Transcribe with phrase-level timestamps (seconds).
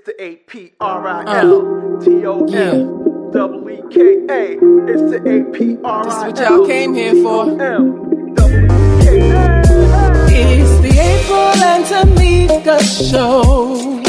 [0.00, 2.00] It's the A P R I L oh.
[2.00, 4.52] T O M double E K A.
[4.88, 7.50] It's the A P R This is what y'all came here for.
[7.60, 8.66] M double
[9.04, 9.60] K A.
[10.30, 14.00] It's the April and Tomeeka show.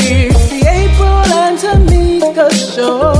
[0.00, 3.14] It's the April and Tomeeka show.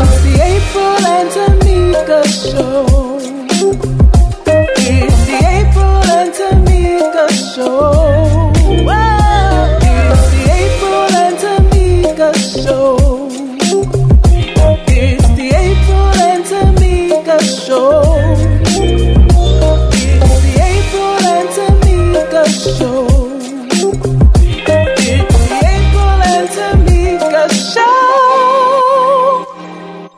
[0.00, 2.22] It's the April and Tomeeka
[2.52, 3.03] show.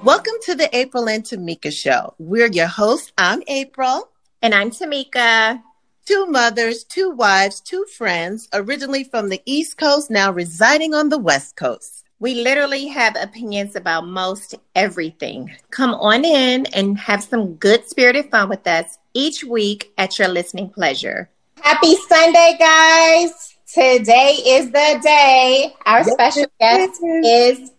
[0.07, 2.15] Welcome to the April and Tomeeka Show.
[2.21, 3.11] We're your hosts.
[3.19, 4.09] I'm April.
[4.41, 5.61] And I'm Tomeeka.
[6.05, 11.19] Two mothers, two wives, two friends, originally from the East Coast, now residing on the
[11.19, 12.05] West Coast.
[12.21, 15.51] We literally have opinions about most everything.
[15.73, 20.29] Come on in and have some good spirited fun with us each week at your
[20.29, 21.29] listening pleasure.
[21.61, 23.57] Happy Sunday, guys.
[23.67, 25.75] Today is the day.
[25.85, 27.73] Our special guest is,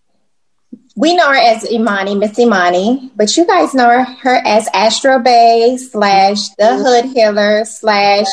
[0.98, 6.50] we know her as Imani, Miss Imani, but you guys know her as Astrobae slash
[6.58, 8.26] the Hood Healer slash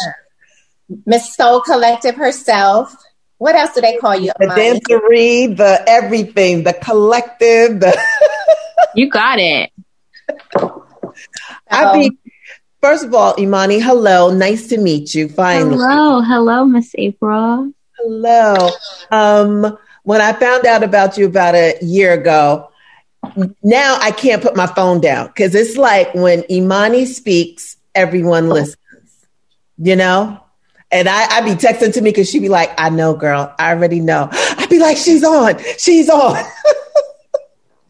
[1.05, 2.97] Miss Soul Collective herself.
[3.37, 4.33] What else do they call you?
[4.39, 4.81] the Imani?
[4.81, 8.01] dancery, the everything, the collective, the
[8.95, 9.71] You got it.
[11.71, 12.17] I mean,
[12.81, 14.33] first of all, Imani, hello.
[14.33, 15.29] Nice to meet you.
[15.29, 15.77] Finally.
[15.77, 17.73] Hello, hello, Miss April.
[17.99, 18.71] Hello.
[19.11, 22.71] Um, when I found out about you about a year ago,
[23.63, 28.55] now I can't put my phone down because it's like when Imani speaks, everyone oh.
[28.55, 29.27] listens.
[29.79, 30.41] You know?
[30.93, 33.53] And I, I'd be texting to me because she'd be like, I know, girl.
[33.59, 34.29] I already know.
[34.31, 35.59] I'd be like, she's on.
[35.79, 36.37] She's on.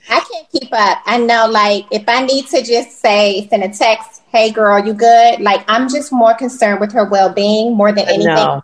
[0.09, 1.03] I can't keep up.
[1.05, 4.95] I know, like, if I need to just say, send a text, hey, girl, you
[4.95, 5.41] good?
[5.41, 8.27] Like, I'm just more concerned with her well being more than anything.
[8.27, 8.63] No.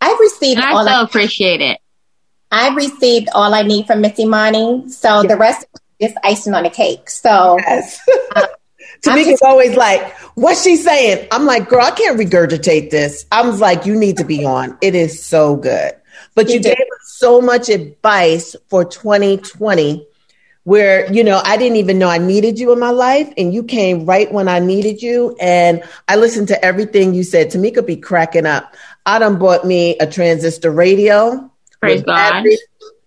[0.00, 1.80] I've received And I so I, appreciate it.
[2.50, 4.88] I've received all I need from Miss Imani.
[4.88, 5.66] So the rest
[5.98, 7.10] is icing on the cake.
[7.10, 8.00] So Yes.
[8.34, 8.46] Uh,
[9.06, 11.28] I'm Tomeeka's always like, what's she saying?
[11.30, 13.26] I'm like, girl, I can't regurgitate this.
[13.30, 14.76] I was like, you need to be on.
[14.80, 15.92] It is so good.
[16.34, 20.06] But you gave us so much advice for 2020
[20.64, 23.32] where, you know, I didn't even know I needed you in my life.
[23.36, 25.36] And you came right when I needed you.
[25.40, 27.50] And I listened to everything you said.
[27.50, 28.74] Tomeeka be cracking up.
[29.06, 31.47] I done bought me a transistor radio.
[31.80, 32.44] Praise God.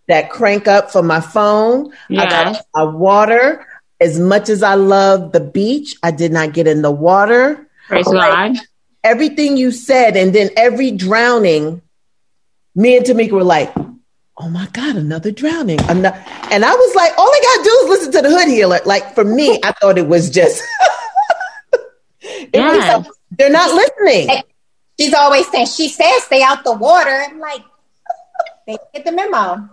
[0.07, 1.93] That crank up for my phone.
[2.09, 2.63] I got Yes.
[2.73, 3.65] my water.
[3.99, 7.67] As much as I love the beach, I did not get in the water.
[7.87, 8.65] Praise Like, God.
[9.03, 11.81] Everything you said, and then every drowning,
[12.75, 13.71] me and Tomeeka were like,
[14.37, 16.15] "Oh my God, another drowning!" I'm not,
[16.51, 19.13] and I was like, "All I gotta do is listen to the Hood Healer." Like
[19.15, 20.61] for me, I thought it was just.
[22.21, 23.05] it Yes.
[23.07, 24.41] was, they're not listening.
[24.99, 27.23] she's always saying, she says stay out the water.
[27.29, 27.61] I'm like,
[28.93, 29.69] they get the memo.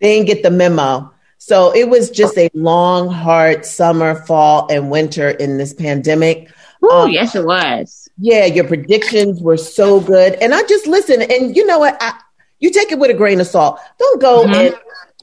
[0.00, 1.12] They didn't get the memo.
[1.38, 6.50] So it was just a long, hard summer, fall, and winter in this pandemic.
[6.82, 8.08] Oh, Um, yes, it was.
[8.18, 10.34] Yeah, your predictions were so good.
[10.34, 11.96] And I just listen, And you know what?
[12.00, 12.12] I,
[12.58, 13.80] you take it with a grain of salt.
[13.98, 14.54] Don't go Mhm.
[14.54, 14.74] and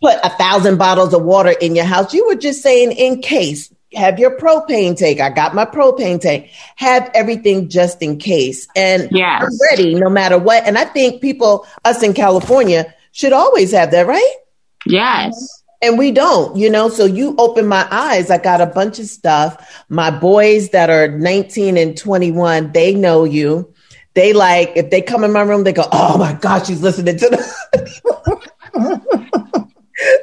[0.02, 2.14] put a thousand bottles of water in your house.
[2.14, 5.20] You were just saying, in case, have your propane tank.
[5.22, 6.50] I got my propane tank.
[6.76, 8.68] Have everything just in case.
[8.76, 9.44] And Yes.
[9.44, 10.66] I'm ready no matter what.
[10.66, 14.34] And I think people, us in California, should always have that, right?
[14.86, 15.64] Yes.
[15.82, 16.88] And we don't, you know.
[16.88, 18.30] So you open my eyes.
[18.30, 19.84] I got a bunch of stuff.
[19.90, 23.74] My boys that are 19 and 21, they know you.
[24.14, 27.18] They like, if they come in my room, they go, Oh my God, she's listening
[27.18, 28.48] to the.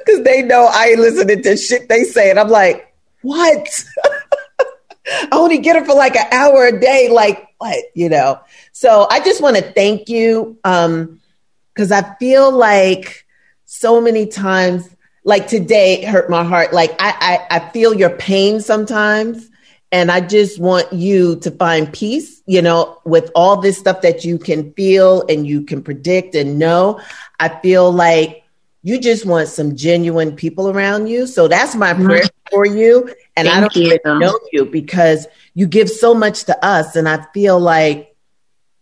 [0.06, 2.30] Because they know I ain't listening to shit they say.
[2.30, 3.84] And I'm like, What?
[5.06, 7.08] I only get her for like an hour a day.
[7.10, 7.84] Like, what?
[7.94, 8.40] You know?
[8.70, 10.58] So I just want to thank you.
[10.62, 11.20] Um,
[11.74, 13.26] because I feel like
[13.64, 14.88] so many times
[15.24, 16.72] like today it hurt my heart.
[16.72, 19.50] Like I, I i feel your pain sometimes
[19.92, 24.24] and i just want you to find peace you know with all this stuff that
[24.24, 27.00] you can feel and you can predict and know.
[27.40, 28.42] I feel like
[28.82, 31.26] you just want some genuine people around you.
[31.26, 32.04] So that's my Mhm.
[32.04, 36.64] prayer for you and i don't even know you because you give so much to
[36.64, 38.13] us and i feel like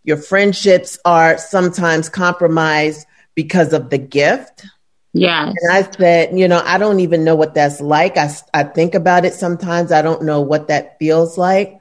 [0.05, 4.65] your friendships are sometimes compromised because of the gift
[5.13, 5.49] Yeah.
[5.49, 8.17] and I said, you know, I don't even know what that's like.
[8.17, 9.93] I, I think about it sometimes.
[9.93, 11.79] I don't know what that feels like.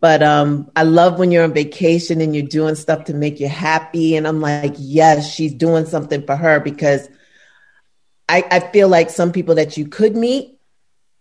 [0.00, 3.48] But um, I love when you're on vacation and you're doing stuff to make you
[3.48, 4.16] happy.
[4.16, 7.08] And I'm like, yes, she's doing something for her because
[8.28, 10.58] I, I feel like some people that you could meet,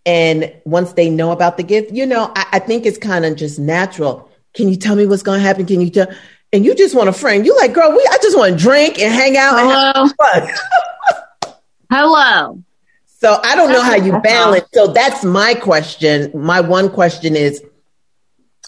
[0.05, 3.35] and once they know about the gift, you know, I, I think it's kind of
[3.35, 4.29] just natural.
[4.55, 5.65] Can you tell me what's going to happen?
[5.65, 6.07] Can you tell?
[6.53, 7.45] And you just want a friend.
[7.45, 10.07] You like, girl, we I just want to drink and hang out and Hello.
[10.07, 11.55] have fun.
[11.91, 12.63] Hello.
[13.05, 14.65] So I don't know how you balance.
[14.73, 16.31] So that's my question.
[16.33, 17.63] My one question is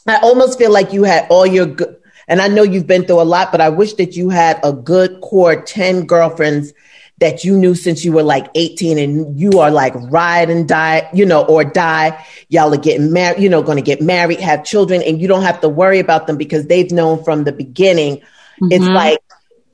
[0.08, 1.98] I almost feel like you had all your good,
[2.28, 4.74] and I know you've been through a lot, but I wish that you had a
[4.74, 6.74] good core 10 girlfriends
[7.20, 11.10] that you knew since you were like 18 and you are like ride and die,
[11.14, 12.24] you know, or die.
[12.50, 15.42] Y'all are getting married, you know, going to get married, have children, and you don't
[15.42, 18.22] have to worry about them because they've known from the beginning.
[18.62, 18.94] It's Mhm.
[18.94, 19.20] like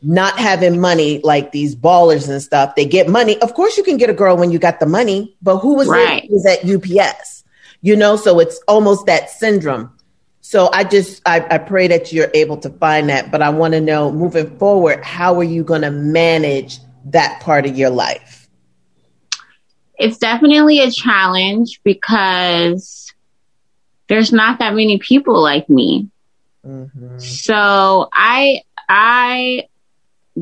[0.01, 2.75] not having money like these ballers and stuff.
[2.75, 3.37] They get money.
[3.41, 5.87] Of course, you can get a girl when you got the money, but who was
[5.87, 6.23] Right.
[6.25, 7.43] it was at UPS?
[7.81, 9.89] You know, so it's almost that syndrome.
[10.41, 13.31] So I just I, I pray that you're able to find that.
[13.31, 17.65] But I want to know moving forward, how are you going to manage that part
[17.65, 18.47] of your life?
[19.97, 23.13] It's definitely a challenge because
[24.09, 26.09] there's not that many people like me.
[26.65, 27.21] Mhm.
[27.21, 29.67] So I I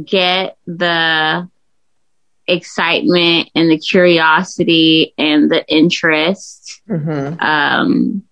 [0.05, 1.47] get the
[2.47, 6.81] excitement and the curiosity and the interest.
[6.89, 7.41] Mhm.
[7.41, 8.23] Um,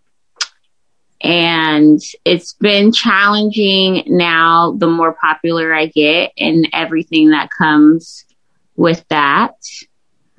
[1.21, 8.25] and it's been challenging now the more popular I get and everything that comes
[8.75, 9.55] with that.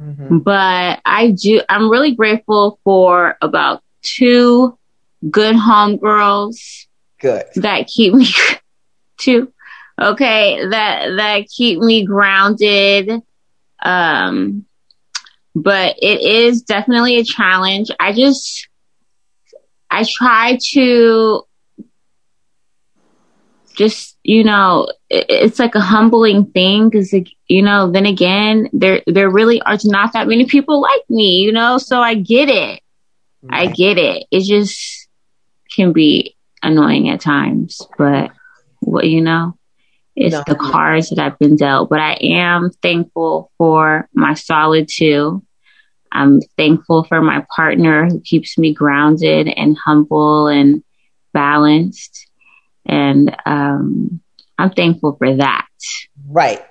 [0.01, 0.43] Mhm.
[0.43, 4.79] But I do, I'm really grateful for about two
[5.31, 6.87] good homegirls
[7.21, 7.45] Good.
[7.57, 8.27] that keep me
[9.19, 9.53] two
[10.01, 13.21] okay that that keep me grounded
[13.83, 14.65] um
[15.55, 18.70] but it is definitely a challenge i just
[19.91, 21.43] i try to
[23.77, 27.13] just you know it, it's like a humbling thing because
[27.49, 31.53] you know then again there there really are not that many people like me you
[31.53, 32.81] know so i get it.
[33.49, 34.27] I get it.
[34.31, 35.09] It just
[35.75, 38.31] can be annoying at times but
[38.81, 39.57] what you know
[40.15, 40.43] it's No.
[40.47, 45.43] the cards that i've been dealt but i am thankful for my solid two
[46.13, 50.83] i'm thankful for my partner who keeps me grounded and humble and
[51.33, 52.27] balanced
[52.87, 54.21] and um,
[54.59, 55.67] i'm thankful for that
[56.29, 56.63] Right.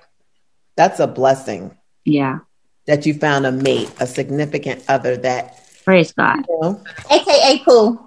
[0.76, 2.38] That's a blessing yeah
[2.86, 6.80] that you found a mate, a significant other that praise god you know.
[7.10, 7.98] AKA Pooh.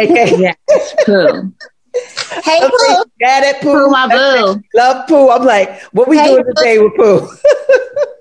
[0.00, 0.34] Okay.
[0.36, 0.54] yeah
[1.06, 1.52] cool
[2.44, 3.04] Hey Pooh.
[3.20, 3.72] Got it, Pooh.
[3.72, 4.62] Pooh, my boo.
[4.74, 5.30] Love Pooh.
[5.30, 6.52] I'm like, what we Hey, doing Pooh.
[6.54, 7.26] today with Pooh?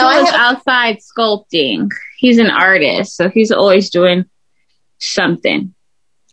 [0.00, 1.90] So I was have outside sculpting.
[2.18, 4.24] He's an artist, so he's always doing
[4.98, 5.74] something.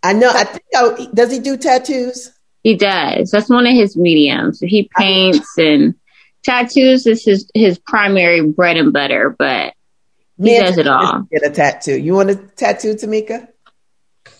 [0.04, 0.30] I know.
[0.30, 0.63] I think.
[0.75, 2.31] Oh, does he do tattoos?
[2.63, 3.31] He does.
[3.31, 4.60] That's one of his mediums.
[4.60, 5.95] He paints and
[6.44, 9.74] tattoos is his his primary bread and butter, but
[10.38, 11.21] he Me and does it Tomeeka all.
[11.31, 12.00] Get a tattoo.
[12.00, 13.48] You want a tattoo, Tomeeka?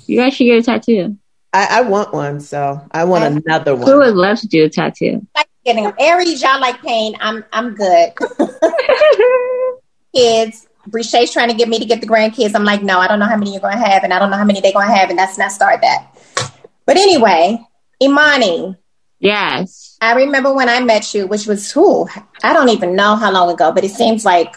[0.08, 1.18] You guys should get a tattoo.
[1.54, 3.42] I, I want one, so I want Okay.
[3.46, 3.86] another one.
[3.88, 5.26] Who would love to do a tattoo?
[5.36, 5.94] like getting them.
[6.00, 7.16] Aries, y'all like pain.
[7.20, 8.14] I'm I'm good.
[10.16, 10.68] Kids.
[10.86, 12.56] Brichet's trying to get me to get the grandkids.
[12.56, 14.38] I'm like, no, I don't know how many you're gonna have, and I don't know
[14.38, 16.08] how many they're gonna have, and that's not start that.
[16.86, 17.58] But anyway,
[18.02, 18.76] Imani,
[19.20, 19.98] yes.
[20.02, 22.10] I remember when I met you, which was who
[22.44, 24.54] I don't even know how long ago, but it seems like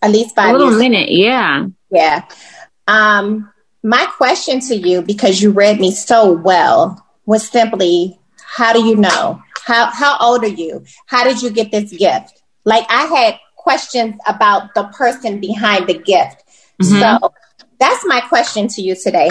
[0.00, 0.78] at least A five little years.
[0.78, 1.66] minute, yeah.
[1.90, 2.24] Yeah.
[2.86, 3.50] Um,
[3.82, 8.94] my question to you, because you read me so well, was simply, how do you
[8.94, 9.42] know?
[9.64, 10.84] How how old are you?
[11.06, 12.42] How did you get this gift?
[12.64, 16.44] Like I had questions about the person behind the gift.
[16.80, 17.00] Mhm.
[17.00, 17.32] So
[17.78, 19.30] that's my question to you today.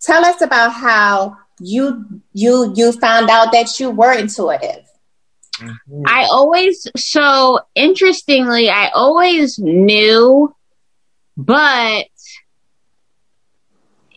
[0.00, 4.84] Tell us about how you you you found out that you were intuitive.
[6.06, 10.52] I always so interestingly, I always knew,
[11.36, 12.06] but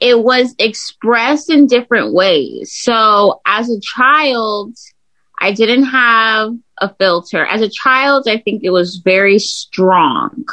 [0.02, 2.72] it was expressed in different ways.
[2.74, 4.76] So as a child,
[5.40, 7.46] I didn't have a filter.
[7.46, 10.46] As a child, I think it was very strong.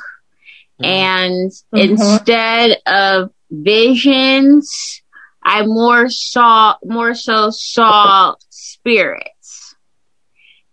[0.83, 1.91] And Mhm.
[1.91, 5.03] instead of visions,
[5.45, 9.75] I more saw, more so saw spirits.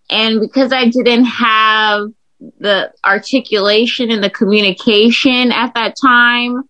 [0.10, 2.08] And because I didn't have
[2.60, 6.64] the articulation and the communication at that time,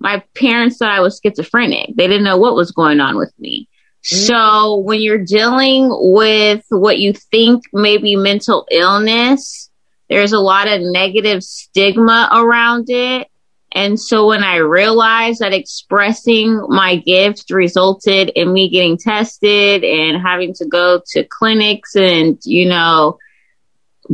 [0.00, 1.94] my parents thought I was schizophrenic.
[1.96, 3.68] They didn't know what was going on with me.
[4.04, 9.70] So when you're dealing with what you think may be mental illness,
[10.10, 13.28] there's a lot of negative stigma around it.
[13.72, 20.22] And so when I realized that expressing my gift resulted in me getting tested and
[20.22, 23.18] having to go to clinics and, you know,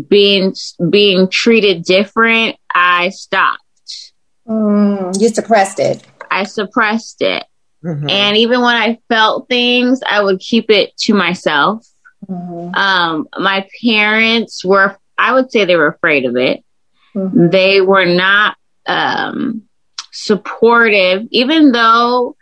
[0.09, 0.55] being,
[0.89, 4.13] being treated different, I stopped.
[4.47, 6.03] Mm, you suppressed it.
[6.31, 7.45] I suppressed it.
[7.85, 8.11] Mhm.
[8.11, 11.87] And even when I felt things, I would keep it to myself.
[12.29, 12.77] Mhm.
[12.77, 16.63] Um, my parents were, I would say they were afraid of it.
[17.15, 17.51] Mhm.
[17.51, 18.57] They were not,
[18.87, 19.63] um,
[20.13, 22.37] supportive, even though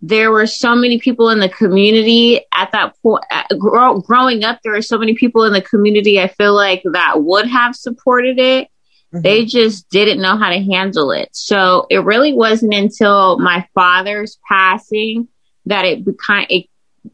[0.00, 3.24] there were so many people in the community at that point.
[3.58, 6.20] Grow, growing up, there were so many people in the community.
[6.20, 8.68] I feel like that would have supported it.
[9.12, 9.22] Mhm.
[9.22, 11.28] They just didn't know how to handle it.
[11.32, 15.28] So it really wasn't until my father's passing
[15.66, 16.66] that it became it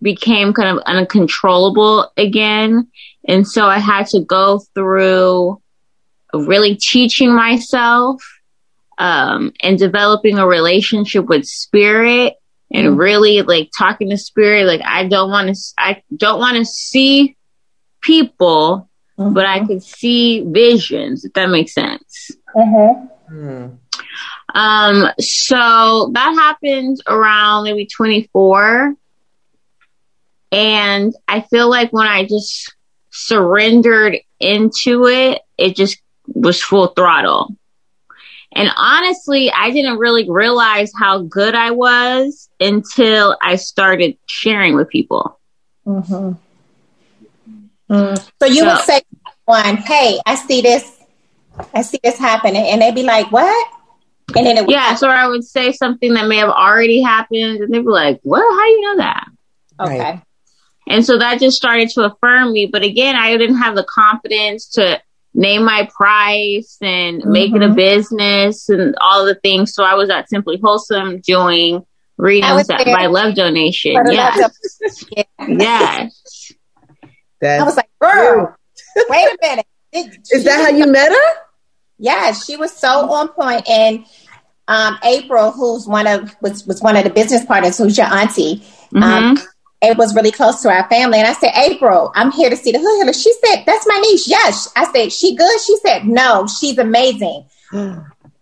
[0.02, 2.88] became kind of uncontrollable again.
[3.26, 5.60] And so I had to go through
[6.34, 8.22] really teaching myself
[8.98, 12.34] um, and developing a relationship with spirit
[12.70, 14.66] and really like talking to spirit.
[14.66, 17.36] Like I don't want to, I don't want to see
[18.02, 22.30] people, but I could see visions, if that makes sense.
[22.56, 23.10] Mhm.
[23.30, 23.78] Mm.
[24.54, 28.94] Um, so that happened around maybe 24.
[30.52, 32.74] And I feel like when I just
[33.10, 37.54] surrendered into it, it just was full throttle.
[38.52, 44.88] And honestly, I didn't really realize how good I was until I started sharing with
[44.88, 45.38] people.
[45.86, 46.38] Mhm.
[47.90, 48.30] Mm.
[48.40, 49.02] So you So- would say,
[49.48, 50.92] "One, hey, I see this,
[51.74, 53.68] I see this happening," and they'd be like, "What?"
[54.36, 57.60] And then it would, Yeah, so I would say something that may have already happened,
[57.62, 58.40] and they'd be like, What?
[58.42, 59.26] How do you know that?
[59.80, 60.22] okay, Right.
[60.86, 62.66] And so that just started to affirm me.
[62.66, 65.00] But again, I didn't have the confidence to
[65.34, 67.74] name my price and make it a Mhm.
[67.76, 69.72] business and all the things.
[69.74, 71.84] So I was at Simply Wholesome doing I was
[72.18, 72.94] readings at there.
[72.94, 73.92] my love donation.
[73.94, 74.38] For Yes.
[74.38, 74.50] love
[75.16, 75.24] Yeah.
[75.48, 76.52] yes.
[77.40, 78.54] That's I was like, "Girl,
[79.08, 79.66] wait a minute."
[80.30, 81.42] Is that how you met her?
[81.98, 83.68] Yeah, she was so on point.
[83.68, 84.04] And
[84.68, 88.62] um, April, who's one of was was one of the business partners, who's your auntie,
[88.94, 89.42] um, Mhm.
[89.80, 91.18] it was really close to our family.
[91.18, 93.12] And I said, April, I'm here to see the hood healer.
[93.12, 94.28] She said, That's my niece.
[94.28, 94.70] Yes.
[94.76, 95.60] I said, She good?
[95.60, 97.46] She said, No, she's amazing.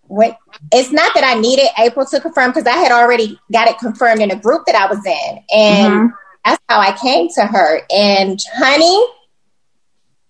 [0.08, 0.34] When,
[0.72, 4.20] it's not that I needed April to confirm because I had already got it confirmed
[4.20, 5.44] in a group that I was in.
[5.54, 6.12] And Mhm.
[6.44, 7.80] that's how I came to her.
[7.90, 9.06] And honey,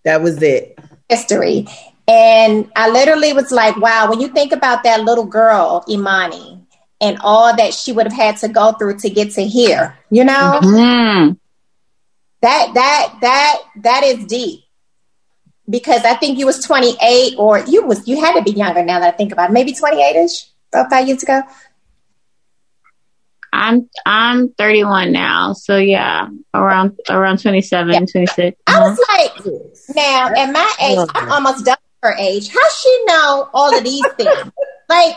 [0.06, 0.78] That was it.
[1.08, 1.66] history.
[2.08, 6.60] And I literally was like, wow, when you think about that little girl, Imani,
[7.00, 10.24] and all that she would have had to go through to get to here, you
[10.24, 11.36] know, Mhm.
[12.42, 14.60] that that that that is deep.
[15.68, 19.00] Because I think you was 28 or you was you had to be younger now
[19.00, 19.52] that I think about it.
[19.52, 21.42] Maybe 28ish, about five years ago.
[23.52, 27.98] I'm I'm 31 now, so yeah, around around 27, Yeah.
[28.00, 28.56] 26.
[28.66, 28.80] I Uh-huh.
[28.90, 32.48] was like, now at my age, I'm almost double her age.
[32.48, 34.30] How she know all of these things?
[34.88, 35.16] like,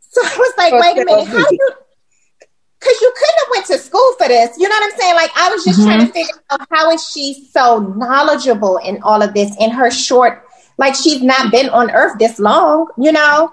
[0.00, 1.70] so I was like, wait a minute, how you?
[2.78, 4.58] Because you couldn't have went to school for this.
[4.58, 5.14] You know what I'm saying?
[5.14, 5.84] Like, I was just Mhm.
[5.86, 9.90] trying to figure out how is she so knowledgeable in all of this in her
[9.90, 10.44] short,
[10.78, 13.52] like she's not been on Earth this long, you know.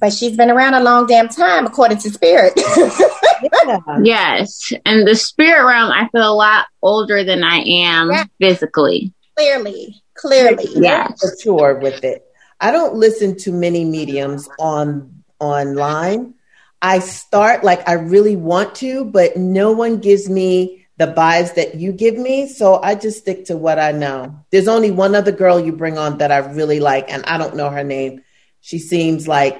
[0.00, 2.54] But she's been around a long damn time, according to spirit.
[3.42, 3.78] Yeah.
[4.02, 8.24] Yes, and the spirit realm, I feel a lot older than I am Yeah.
[8.40, 9.12] physically.
[9.36, 10.66] clearly, clearly.
[10.76, 11.22] Yes.
[11.24, 12.24] mature with it.
[12.60, 16.34] I don't listen to many mediums on online.
[16.82, 21.76] I start like I really want to, but no one gives me the vibes that
[21.76, 24.36] you give me, so I just stick to what I know.
[24.50, 27.56] There's only one other girl you bring on that I really like, and I don't
[27.56, 28.22] know her name.
[28.60, 29.58] She seems like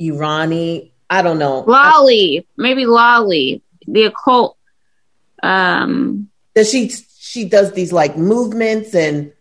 [0.00, 0.90] Irani.
[1.08, 1.60] I don't know.
[1.60, 4.56] Lolly, maybe Lolly, the occult.
[5.42, 9.32] Um, that she she does these like movements and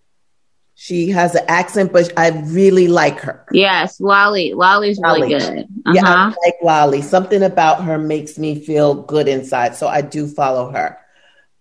[0.75, 3.45] she has an accent, but I really like her.
[3.51, 4.53] yes, Lolly.
[4.53, 5.39] Lolly's really Lolly.
[5.39, 5.67] good.
[5.95, 6.35] Yeah, I Uh-huh.
[6.45, 7.01] like Lolly.
[7.01, 10.97] Something about her makes me feel good inside, so I do follow her.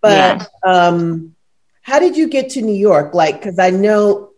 [0.02, 1.34] But um,
[1.82, 3.14] how did you get to New York?
[3.14, 4.30] Like, because I know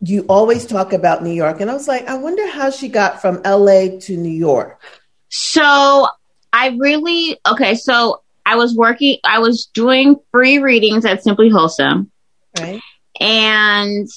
[0.00, 3.20] you always talk about New York, and I was like, I wonder how she got
[3.20, 4.80] from LA to New York.
[5.28, 6.06] So
[6.52, 7.74] I really okay.
[7.74, 9.18] So I was working.
[9.24, 12.10] I was doing free readings at Simply Wholesome,
[12.58, 12.80] Right?
[13.20, 14.08] and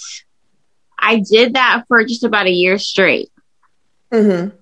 [1.00, 3.32] I did that for just about a year straight.
[4.12, 4.56] Mm-hmm.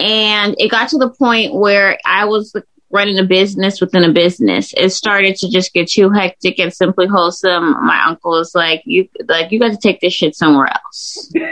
[0.00, 2.52] and it got to the point where I was
[2.90, 4.72] running a business within a business.
[4.76, 7.72] It started to just get too hectic and simply wholesome.
[7.86, 11.32] My uncle was like, "You like you got to take this shit somewhere else."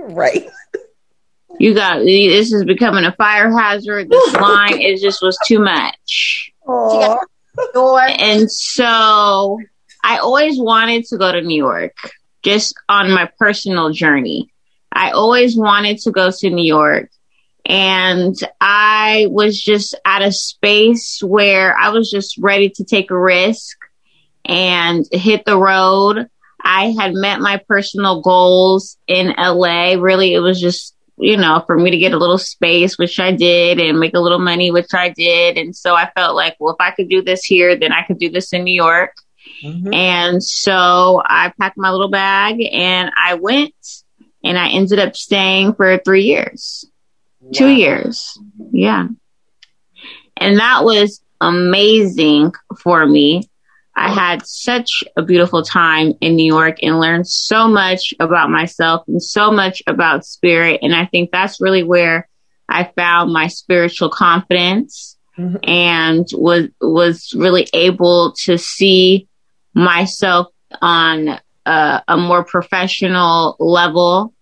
[0.00, 0.48] Right.
[1.58, 4.08] You got this is becoming a fire hazard.
[4.08, 5.96] This line it just was too much.
[6.06, 7.18] She got
[8.20, 9.58] And so
[10.04, 11.96] I always wanted to go to New York
[12.44, 14.52] just on my personal journey.
[14.92, 17.10] I always wanted to go to New York.
[17.68, 23.18] And I was just at a space where I was just ready to take a
[23.18, 23.76] risk
[24.44, 26.30] and hit the road.
[26.62, 29.92] I had met my personal goals in LA.
[30.00, 33.32] Really, it was just, you know, for me to get a little space, which I
[33.32, 35.58] did, and make a little money, which I did.
[35.58, 38.18] And so I felt like, well, if I could do this here, then I could
[38.18, 39.14] do this in New York.
[39.62, 39.94] Mhm.
[39.94, 43.74] And so I packed my little bag and I went
[44.44, 46.84] and I ended up staying for three years,
[47.52, 48.38] two years.
[48.72, 49.08] Yeah.
[50.36, 53.42] And that was amazing for me.
[53.96, 59.02] I had such a beautiful time in New York and learned so much about myself
[59.08, 60.80] and so much about spirit.
[60.82, 62.28] And I think that's really where
[62.68, 65.58] I found my spiritual confidence Mhm.
[65.68, 69.28] and was was really able to see
[69.72, 70.48] myself
[70.82, 74.34] on a, a more professional level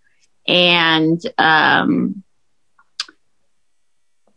[0.49, 2.23] and um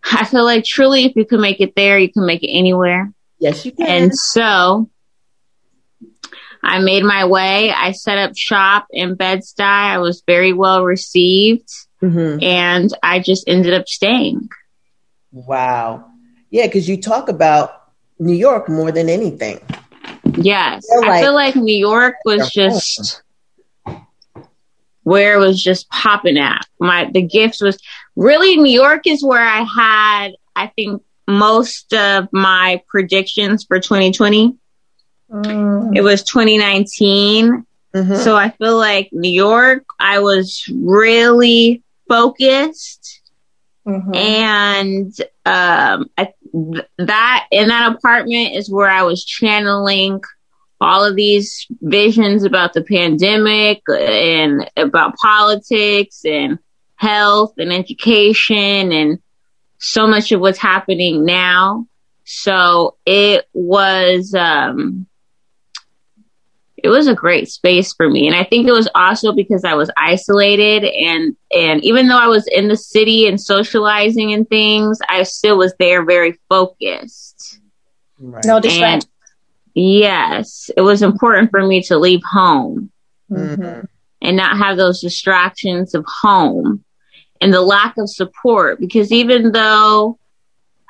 [0.11, 3.11] I feel like truly if you can make it there, you can make it anywhere.
[3.39, 3.87] Yes, you can.
[3.87, 4.89] And so
[6.63, 7.71] I made my way.
[7.71, 9.63] I set up shop in Bed-Stuy.
[9.63, 11.69] I was very well received
[12.01, 12.43] Mhm.
[12.43, 14.49] and I just ended up staying.
[15.31, 16.05] Wow.
[16.49, 17.83] Yeah, because you talk about
[18.19, 19.59] New York more than anything.
[20.35, 20.85] Yes.
[20.89, 23.21] feel I feel like New York was just
[25.03, 26.65] where it was just popping at.
[26.79, 27.77] My the gifts was
[28.19, 34.57] really New York is where I had I think most of my predictions for 2020.
[35.31, 35.95] Mm.
[35.95, 37.65] It was 2019.
[37.95, 38.17] Mhm.
[38.17, 43.21] So I feel like New York, I was really focused
[43.87, 44.15] Mhm.
[44.15, 45.13] and
[45.45, 50.21] um, I, th- that in that apartment is where I was channeling
[50.81, 56.59] all of these visions about the pandemic and about politics and
[56.99, 59.19] health and education and
[59.77, 61.87] so much of what's happening now.
[62.25, 65.07] So it was um,
[66.77, 69.73] it was a great space for me and i think it was also because i
[69.73, 74.97] was isolated and and even though i was in the city and socializing and things
[75.09, 77.59] i still was there very focused
[78.21, 78.45] Right.
[78.45, 79.05] No and
[79.73, 82.91] yes it was important for me to leave home
[83.29, 83.85] Mhm.
[84.21, 86.85] and not have those distractions of home
[87.41, 90.17] and the lack of support because even though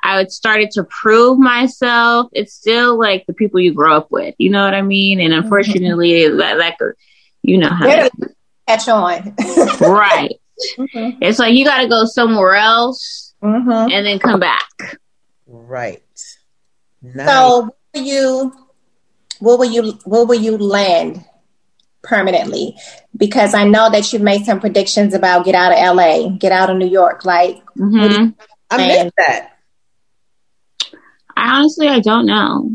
[0.02, 4.34] I had started to prove myself, it's still like the people you grow up with.
[4.38, 5.20] You know what I mean?
[5.20, 6.94] And unfortunately, that, that could,
[7.42, 8.34] you know how Where to
[8.66, 9.34] catch on.
[9.80, 10.40] right.
[10.78, 11.18] Mhm.
[11.22, 13.92] It's like you got to go somewhere else Mhm.
[13.92, 14.98] and then come back.
[15.46, 16.02] Right.
[17.02, 17.26] Nice.
[17.28, 18.52] So will you
[19.38, 21.24] where will you where will you land
[22.02, 22.76] permanently?
[23.16, 26.70] Because I know that you've made some predictions about get out of LA, get out
[26.70, 27.24] of New York.
[27.24, 28.28] Like hmm
[28.70, 29.50] I missed that.
[31.36, 32.70] I honestly, I don't know.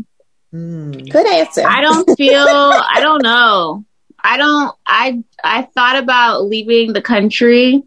[0.54, 1.10] Mm.
[1.10, 1.62] good answer.
[1.66, 3.84] I don't feel I don't know.
[4.22, 7.82] I don't I I thought about leaving the country.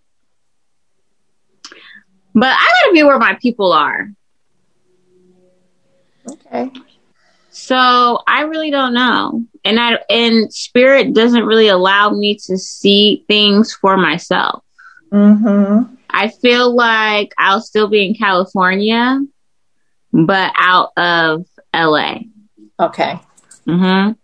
[2.34, 4.10] But I gotta be where my people are.
[6.30, 6.72] Okay.
[7.60, 9.44] So I really don't know.
[9.66, 14.64] And I and spirit doesn't really allow me to see things for myself.
[15.12, 15.94] Mm-hmm.
[16.10, 19.20] I feel like I'll still be in California,
[20.14, 22.20] but out of LA.
[22.80, 23.20] Okay.
[23.68, 24.16] Mhm.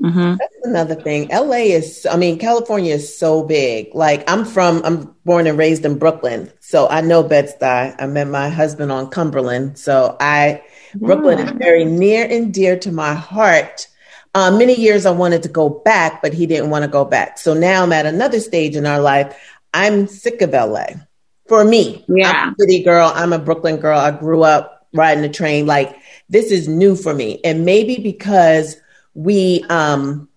[0.00, 0.38] Mhm.
[0.38, 1.28] That's another thing.
[1.30, 3.94] LA is, I mean, California is so big.
[3.94, 6.50] Like, I'm from, I'm born and raised in Brooklyn.
[6.60, 7.96] So I know Bed-Stuy.
[7.98, 9.78] I met my husband on Cumberland.
[9.78, 10.62] So I,
[10.94, 13.86] Brooklyn is very near and dear to my heart.
[14.34, 17.38] Uh, many years I wanted to go back, but he didn't want to go back.
[17.38, 19.36] So now I'm at another stage in our life.
[19.74, 20.86] I'm sick of LA.
[21.48, 22.30] For me, Yeah.
[22.30, 23.10] I'm a city girl.
[23.14, 23.98] I'm a Brooklyn girl.
[23.98, 25.66] I grew up riding the train.
[25.66, 25.96] Like
[26.28, 28.76] this is new for me, and maybe because
[29.14, 30.28] we um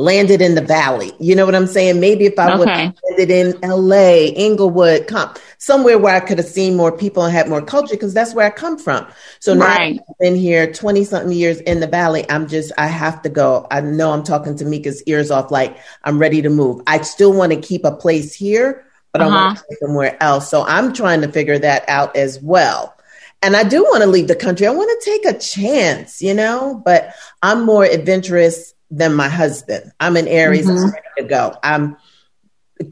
[0.00, 1.12] landed in the valley.
[1.20, 2.00] You know what I'm saying?
[2.00, 6.46] Maybe if I would have landed in LA, Inglewood, come somewhere where I could have
[6.46, 9.06] seen more people and had more culture because that's where I come from.
[9.40, 10.00] So now Right.
[10.00, 12.24] I've been here 20 something years in the valley.
[12.30, 13.66] I'm just I have to go.
[13.70, 16.82] I know I'm talking to Mika's ears off like I'm ready to move.
[16.86, 20.48] I still want to keep a place here, but I want to go somewhere else.
[20.48, 22.96] So I'm trying to figure that out as well.
[23.42, 24.66] And I do want to leave the country.
[24.66, 29.92] I want to take a chance, you know, but I'm more adventurous than my husband.
[30.00, 30.68] I'm an Aries.
[30.68, 31.56] I'm ready to go.
[31.62, 31.96] I'm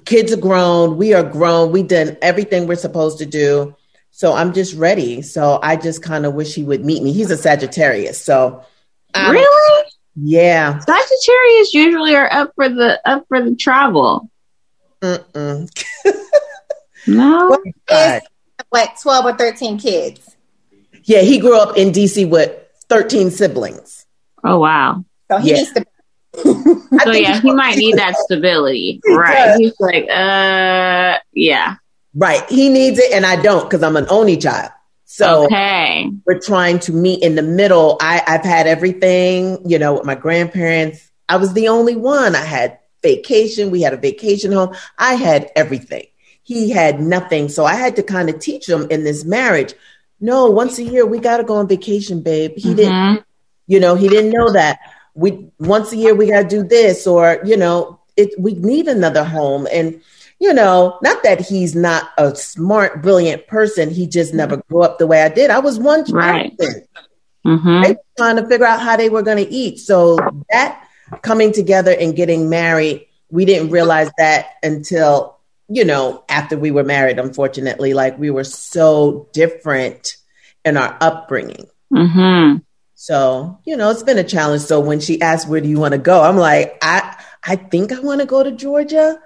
[0.05, 0.97] kids are grown.
[0.97, 1.73] We are grown.
[1.73, 3.75] We done everything we're supposed to do.
[4.11, 5.23] So I'm just ready.
[5.23, 7.13] So I just kind of wish he would meet me.
[7.13, 8.23] He's a Sagittarius.
[8.23, 8.65] So
[9.15, 9.87] um, really?
[10.17, 10.79] Yeah.
[10.79, 14.31] Sagittarius usually are up for the up for the travel.
[15.01, 15.71] Mm-mm.
[17.09, 17.57] No.
[17.87, 18.23] God.
[18.71, 20.37] What, 12 or 13 kids?
[21.05, 22.53] Yeah, he grew up in DC with
[22.89, 24.05] 13 siblings.
[24.45, 25.05] Oh wow.
[25.31, 25.57] So he Yeah.
[25.57, 25.85] needs to.
[27.01, 29.01] I So yeah, he might need that stability.
[29.07, 29.35] Right.
[29.35, 29.59] does.
[29.59, 31.77] He's like, uh yeah.
[32.15, 32.49] Right.
[32.49, 34.71] He needs it and I don't because I'm an only child.
[35.05, 36.11] So okay.
[36.27, 37.97] we're trying to meet in the middle.
[38.01, 41.11] I, I've had everything, you know, with my grandparents.
[41.29, 42.35] I was the only one.
[42.37, 43.71] I had vacation.
[43.71, 44.75] We had a vacation home.
[44.99, 46.07] I had everything.
[46.43, 47.49] He had nothing.
[47.49, 49.75] So I had to kind of teach him in this marriage.
[50.21, 52.53] No, once a year we got to go on vacation, babe.
[52.57, 53.25] He didn't, Mhm.
[53.67, 54.79] you know, he didn't know that.
[55.19, 58.31] We once a year we got to do this, or you know, it.
[58.39, 60.01] We need another home, and
[60.39, 63.91] you know, not that he's not a smart, brilliant person.
[63.91, 65.51] He just never grew up the way I did.
[65.51, 66.57] I was one Right.
[67.45, 67.83] Mhm.
[67.83, 69.81] they were trying to figure out how they were going to eat.
[69.81, 70.19] So
[70.51, 70.85] that
[71.23, 75.37] coming together and getting married, we didn't realize that until
[75.69, 77.19] you know after we were married.
[77.19, 80.17] Unfortunately, like we were so different
[80.65, 81.67] in our upbringing.
[81.93, 82.63] Mhm.
[83.09, 84.63] So, you know, it's been a challenge.
[84.63, 86.21] So when she asked, where do you want to go?
[86.21, 89.21] I'm like, I, I think I want to go to Georgia.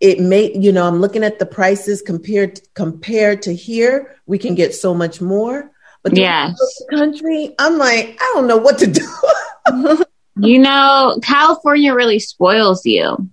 [0.00, 4.54] It may, you know, I'm looking at the prices compared, compared to here, we can
[4.54, 5.70] get so much more.
[6.02, 6.58] But Yes.
[6.90, 10.04] the country, I'm like, I don't know what to do.
[10.38, 13.30] You know, California really spoils you.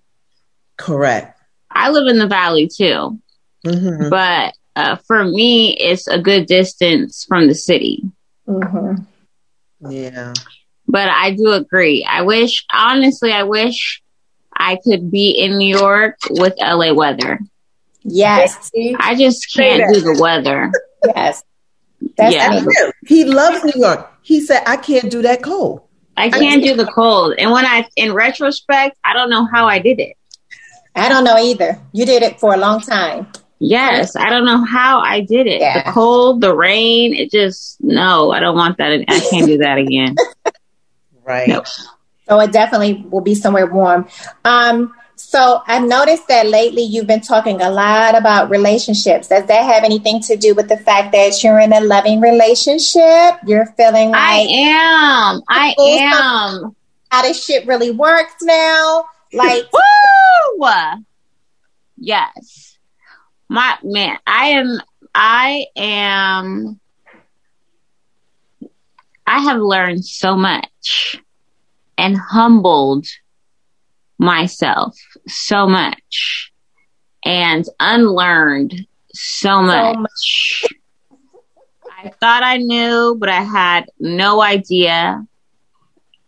[0.78, 1.38] Correct.
[1.70, 3.20] I live in the valley too,
[3.66, 4.10] Mhm.
[4.10, 8.04] but uh, for me, it's a good distance from the city.
[8.48, 9.06] Mhm.
[9.90, 10.34] Yeah.
[10.88, 12.06] But I do agree.
[12.10, 14.02] I wish, honestly, I wish
[14.56, 17.40] I could be in New York with LA weather.
[18.04, 18.70] Yes.
[19.00, 20.72] I just can't do the weather.
[21.16, 21.44] Yes.
[22.18, 22.60] That's Yeah.
[22.60, 22.74] me.
[23.08, 24.12] He loves New York.
[24.22, 25.82] He said, I can't do that cold.
[26.16, 27.36] I can't do the cold.
[27.38, 30.16] And when I, in retrospect, I don't know how I did it.
[30.96, 31.80] I don't know either.
[31.92, 33.28] You did it for a long time.
[33.66, 35.62] Yes, I don't know how I did it.
[35.62, 35.84] Yeah.
[35.84, 39.06] The cold, the rain, it just, no, I don't want that.
[39.08, 40.16] I can't do that again.
[41.26, 41.48] Right.
[41.48, 41.64] No.
[42.28, 44.10] So it definitely will be somewhere warm.
[44.44, 49.30] Um, so I've noticed that lately you've been talking a lot about relationships.
[49.30, 53.40] Does that have anything to do with the fact that you're in a loving relationship?
[53.46, 55.42] You're feeling like I am.
[55.48, 56.76] I am.
[57.10, 59.06] how this shit really works now?
[59.32, 59.64] Like,
[60.60, 60.68] Woo!
[61.98, 62.73] Yes.
[63.50, 64.80] My man, I am
[65.14, 66.80] I am
[69.26, 71.18] I have learned so much
[71.98, 73.06] and humbled
[74.18, 76.52] myself so much
[77.26, 80.66] and unlearned so much.
[82.04, 85.26] I thought I knew, but I had no idea.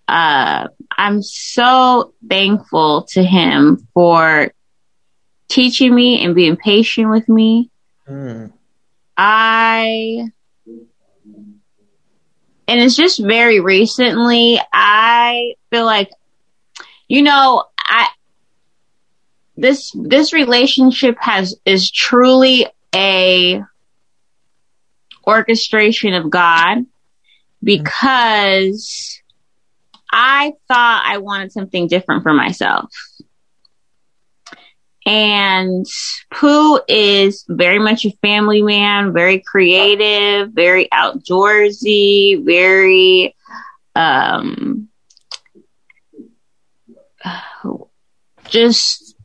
[0.08, 4.54] Uh, I'm so thankful to him for
[5.48, 7.70] teaching me and being patient with me.
[8.08, 8.52] Mm.
[9.18, 10.30] I,
[12.68, 16.12] and it's just very recently, I feel like,
[17.08, 18.08] you know, I,
[19.56, 23.64] this, this relationship has, is truly a
[25.26, 26.86] orchestration of God
[27.64, 29.22] because
[30.12, 32.90] I thought I wanted something different for myself.
[35.06, 35.86] And
[36.32, 43.36] Pooh is very much a family man, very creative, very outdoorsy, very,
[43.96, 44.90] um,
[48.46, 49.16] just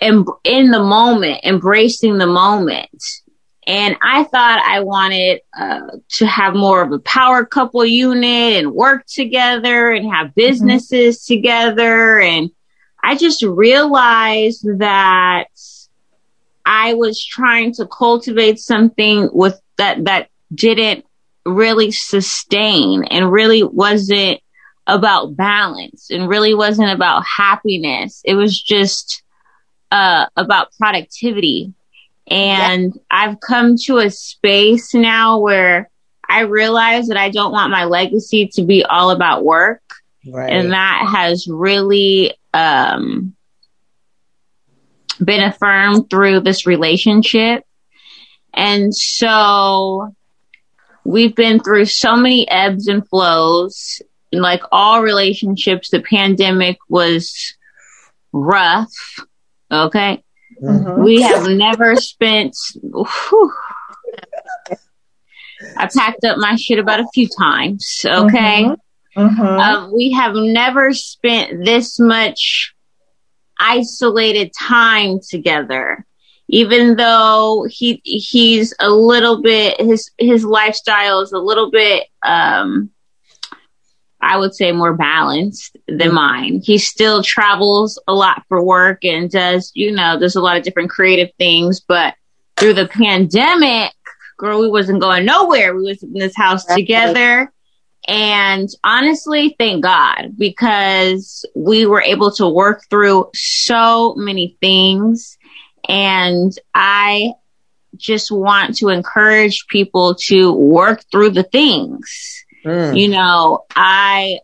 [0.00, 3.02] em- in the moment, embracing the moment.
[3.66, 5.80] And I thought I wanted uh,
[6.12, 12.20] to have more of a power couple unit and work together and have businesses together.
[12.20, 12.50] And
[13.06, 15.46] I just realized that
[16.64, 21.04] I was trying to cultivate something with that, that didn't
[21.44, 24.40] really sustain and really wasn't
[24.88, 28.22] about balance and really wasn't about happiness.
[28.24, 29.22] It was just
[29.92, 31.74] uh, about productivity.
[32.26, 35.90] And I've come to a space now where
[36.28, 39.80] I realize that I don't want my legacy to be all about work.
[40.28, 40.52] Right.
[40.52, 43.34] And that has really um,
[45.22, 47.64] been affirmed through this relationship.
[48.54, 50.14] And so
[51.04, 54.00] we've been through so many ebbs and flows.
[54.32, 57.54] And like all relationships, the pandemic was
[58.32, 58.90] rough.
[59.70, 60.22] Okay.
[60.62, 61.04] Mhm.
[61.04, 62.56] We have never spent.
[62.82, 63.52] whew.
[65.78, 68.04] I packed up my shit about a few times.
[68.04, 68.64] Okay.
[68.64, 68.76] Mhm.
[69.16, 69.60] Mhm.
[69.60, 72.74] Um, we have never spent this much
[73.58, 76.04] isolated time together.
[76.48, 82.90] Even though he he's a little bit his his lifestyle is a little bit um
[84.20, 86.60] I would say more balanced than mine.
[86.64, 90.62] He still travels a lot for work and does, you know, there's a lot of
[90.62, 92.14] different creative things, but
[92.56, 93.92] through the pandemic,
[94.36, 95.76] girl, we wasn't going nowhere.
[95.76, 97.52] We was in this house together.
[98.08, 105.36] And honestly, thank God because we were able to work through so many things.
[105.88, 107.32] And I
[107.96, 112.44] just want to encourage people to work through the things.
[112.64, 112.98] Mm.
[112.98, 114.40] You know, I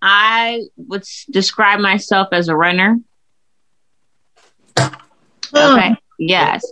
[0.00, 2.98] I would describe myself as a runner.
[5.56, 5.96] Okay.
[6.28, 6.64] Yes.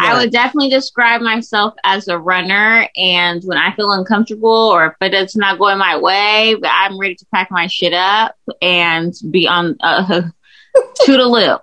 [0.00, 2.88] I would definitely describe myself as a runner.
[2.96, 7.26] And when I feel uncomfortable or if it's not going my way, I'm ready to
[7.34, 10.22] pack my shit up and be on uh,
[11.02, 11.58] toodaloo.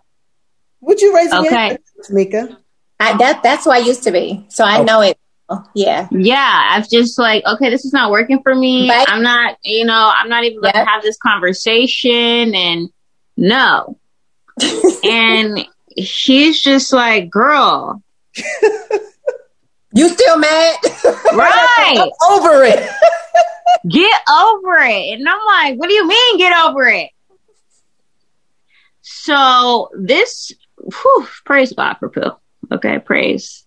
[0.82, 1.68] Would you raise your Okay.
[1.70, 2.58] hand, Tomeeka?
[3.00, 4.46] I, that that's who I used to be.
[4.50, 4.84] So I Oh.
[4.84, 5.18] know it.
[5.76, 6.08] Yeah.
[6.12, 8.90] Yeah, I've just like, okay, this is not working for me.
[8.90, 9.06] Right.
[9.08, 10.88] I'm not, you know, I'm not even going to Yep.
[10.88, 12.56] have this conversation.
[12.56, 12.90] And
[13.38, 14.00] no.
[15.04, 18.02] and he's just like, girl,
[19.96, 20.78] You still mad?
[21.34, 22.10] right.
[22.32, 22.90] Over it.
[23.90, 25.20] get over it.
[25.20, 27.10] And I'm like, what do you mean get over it?
[29.02, 32.32] So this, whew, praise God for Pooh.
[32.72, 33.66] Okay, praise,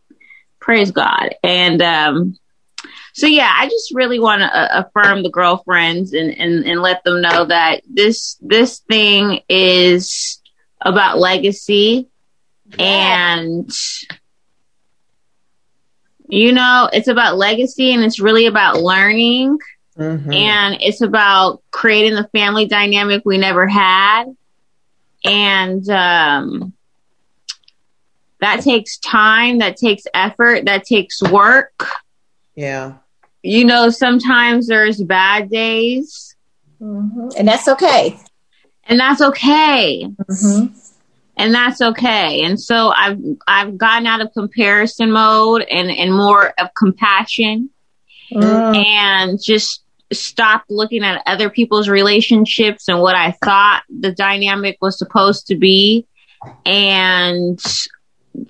[0.58, 1.34] praise God.
[1.44, 2.38] And um,
[3.12, 7.04] so yeah, I just really want to uh, affirm the girlfriends and, and and let
[7.04, 10.40] them know that this this thing is
[10.80, 12.08] about legacy
[12.79, 13.70] and
[16.29, 19.59] you know it's about legacy and it's really about learning
[19.98, 20.35] Mhm.
[20.35, 24.24] and it's about creating the family dynamic we never had
[25.24, 26.72] and um
[28.40, 31.88] that takes time that takes effort that takes work
[32.55, 32.94] Yeah.
[33.42, 36.35] you know sometimes there's bad days
[36.83, 37.33] Mhm.
[37.38, 38.18] And that's okay.
[38.85, 40.86] and that's okay Mhm.
[41.37, 42.42] And that's okay.
[42.42, 47.70] And so i've i've gotten out of comparison mode and and more of compassion
[48.33, 48.77] Mm.
[48.77, 54.99] and just stopped looking at other people's relationships and what I thought the dynamic was
[54.99, 56.07] supposed to be.
[56.64, 57.61] And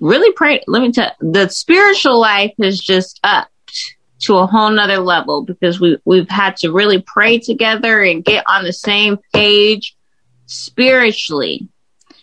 [0.01, 4.97] really pray let me tell the spiritual life has just upped to a whole nother
[4.97, 9.95] level because we we've had to really pray together and get on the same page
[10.47, 11.67] spiritually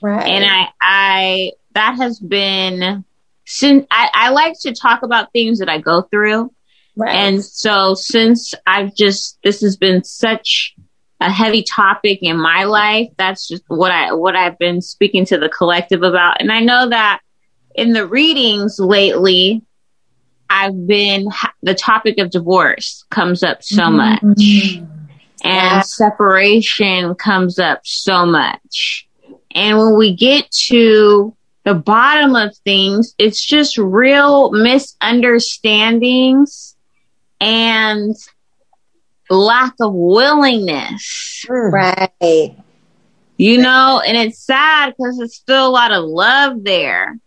[0.05, 0.29] Right.
[0.29, 3.05] and I, I that has been
[3.47, 6.53] since I, I like to talk about things that I go through,
[6.95, 7.15] right.
[7.15, 10.75] and so since I've just this has been such
[11.21, 15.39] a heavy topic in my life, that's just what I what I've been speaking to
[15.39, 17.21] the collective about, and I know that
[17.75, 19.63] in the readings lately,
[20.51, 21.29] I've been
[21.63, 24.77] the topic of divorce comes up so much Mhm.
[24.81, 24.87] and
[25.45, 25.81] Yeah.
[25.81, 29.09] separation comes up so much.
[29.55, 36.77] And when we get to the bottom of things, it's just real misunderstandings
[37.41, 38.15] and
[39.31, 41.45] lack of willingness.
[41.49, 42.57] Right.
[43.37, 47.19] you know, and it's sad because it's still a lot of love there,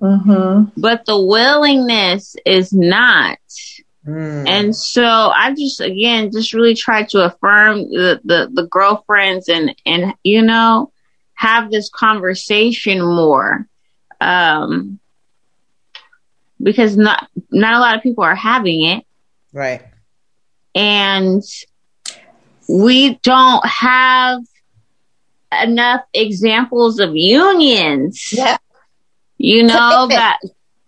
[0.00, 0.80] Mm-hmm.
[0.80, 3.38] but the willingness is not.
[4.04, 4.48] Mm.
[4.48, 9.76] And so I just again just really try to affirm the, the, the girlfriends and
[9.86, 10.90] and you know
[11.42, 13.66] have this conversation more.
[14.20, 14.98] Um
[16.62, 19.04] because not not a lot of people are having it
[19.52, 19.82] right.
[20.76, 21.42] and
[22.68, 24.38] we don't have
[25.60, 28.28] enough examples of unions.
[28.32, 28.58] Yeah.
[29.38, 30.10] You know Commitment.
[30.10, 30.38] that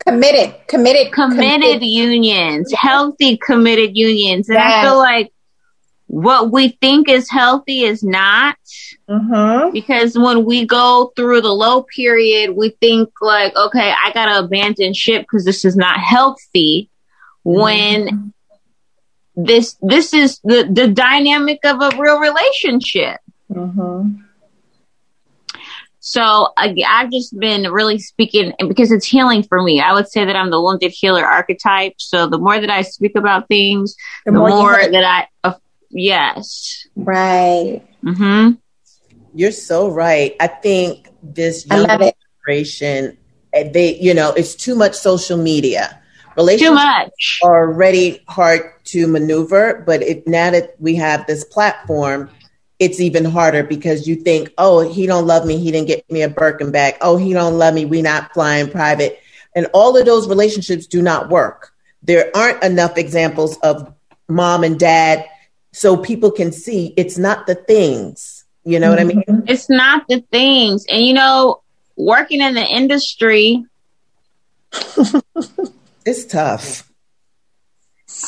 [0.07, 0.55] Committed.
[0.69, 1.12] Committed.
[1.12, 4.49] committed unions, healthy committed unions.
[4.49, 5.33] And I feel like
[6.07, 8.57] what we think is healthy is not
[9.09, 9.73] Mm-hmm.
[9.73, 14.95] because when we go through the low period, we think like, okay, I gotta abandon
[14.95, 16.88] ship because this is not healthy.
[17.43, 18.33] When
[19.37, 23.21] this this is the the dynamic of a real relationship.
[23.53, 24.23] Mm-hmm.
[26.01, 29.81] So I, I've just been really speaking because it's healing for me.
[29.81, 31.95] I would say that I'm the wounded healer archetype.
[31.99, 35.55] So the more that I speak about things, the, more more, that I,
[35.94, 36.88] yes.
[36.96, 37.83] Right.
[38.04, 38.52] hmm
[39.35, 40.37] You're so right.
[40.40, 42.16] I think this I young love it.
[42.46, 43.18] generation,
[43.52, 46.00] eh, they, you know, it's too much social media.
[46.37, 47.38] Relationships Too much.
[47.42, 52.30] are already hard to maneuver, but if now that we have this platform,
[52.78, 56.22] it's even harder because you think, oh, he don't love me, he didn't get me
[56.22, 56.96] a Birkin bag.
[57.00, 59.20] Oh, he don't love me, we not flying private.
[59.54, 61.72] And all of those relationships do not work.
[62.02, 63.94] There aren't enough examples of
[64.28, 65.26] mom and dad
[65.74, 68.44] so people can see it's not the things.
[68.64, 69.22] You know what I mean?
[69.28, 69.48] Mm-hmm.
[69.48, 70.87] It's not the things.
[70.88, 71.62] And you know,
[71.96, 73.64] working in the industry,
[76.06, 76.90] It's tough.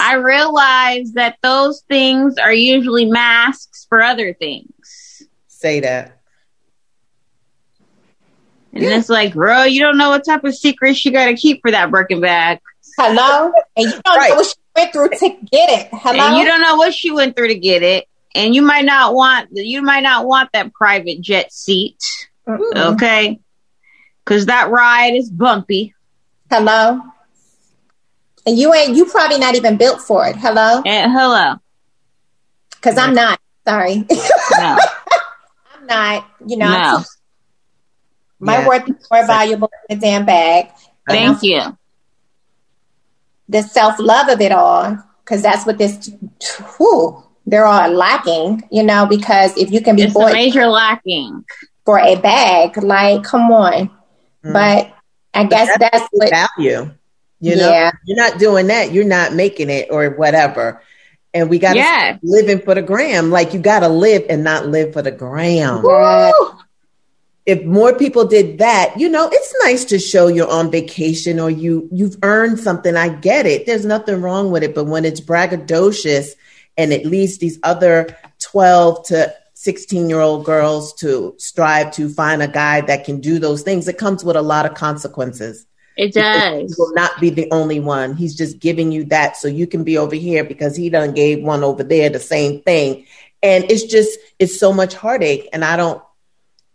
[0.01, 5.23] I realize that those things are usually masks for other things.
[5.47, 6.21] Say that.
[8.73, 11.63] And it's like, bro, you don't know what type of secrets you got to keep
[11.63, 12.59] for that Birkin bag.
[12.99, 13.53] Hello?
[13.77, 14.31] And you don't Right.
[14.31, 15.89] know what she went through to get it.
[15.93, 16.19] Hello?
[16.21, 18.07] And you don't know what she went through to get it.
[18.35, 21.99] And you might not want you might not want that private jet seat.
[22.47, 22.95] Mm-mm.
[22.95, 23.41] Okay.
[24.25, 25.95] Cause that ride is bumpy.
[26.51, 27.01] Hello?
[28.47, 30.37] And you ain't, you probably not even built for it.
[30.37, 30.83] Hello?
[30.85, 31.55] And hello.
[32.71, 33.41] Because I'm not.
[33.67, 34.05] Sorry.
[34.59, 34.79] No.
[35.75, 36.31] I'm not.
[36.47, 37.05] You know, No.
[38.39, 38.69] my Yeah.
[38.69, 40.71] worth is more valuable than a damn bag.
[41.09, 41.77] Thank you.
[43.49, 46.11] The self love of it all, because that's what this,
[46.77, 50.67] whew, they're all lacking, you know, because if you can be It's a bought major
[50.67, 51.45] lacking.
[51.85, 53.91] for a bag, like, come on.
[54.45, 54.53] Mm.
[54.53, 54.93] But
[55.35, 56.93] I guess that's that's what, value.
[57.41, 57.91] You know, Yeah.
[58.07, 58.93] you're not doing that.
[58.93, 60.83] You're not making it or whatever.
[61.35, 62.19] And we got to Yes.
[62.23, 63.31] living for the gram.
[63.31, 65.85] Like you got to live and not live for the gram.
[65.85, 66.33] Yeah.
[67.47, 71.49] If more people did that, you know, it's nice to show you're on vacation or
[71.49, 72.97] you you've earned something.
[72.97, 73.67] I get it.
[73.67, 74.75] There's nothing wrong with it.
[74.75, 76.31] But when it's braggadocious
[76.77, 82.43] and it leads these other 12 to 16 year old girls to strive to find
[82.43, 85.67] a guy that can do those things, it comes with a lot of consequences.
[85.97, 86.75] It does.
[86.75, 88.17] He will not be the only one.
[88.17, 91.43] He's just giving you that so you can be over here because he done gave
[91.43, 93.07] one over there the same thing.
[93.43, 95.49] And it's just, it's so much heartache.
[95.53, 96.03] And I don't,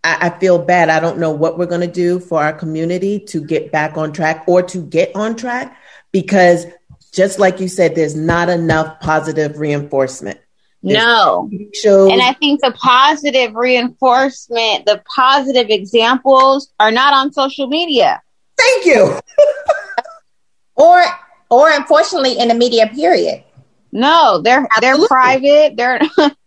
[0.04, 0.90] I, I feel bad.
[0.90, 4.14] I don't know what we're going to do for our community to get back on
[4.14, 5.78] track or to get on track
[6.12, 6.66] because
[7.12, 10.40] just like you said, there's not enough positive reinforcement.
[10.84, 11.50] No.
[11.74, 18.22] Shows, And I think the positive reinforcement, the positive examples are not on social media.
[18.58, 19.20] thank you.
[20.76, 21.04] or,
[21.50, 23.44] or unfortunately in the media period.
[23.92, 25.76] No, they're they're private.
[25.76, 26.00] They're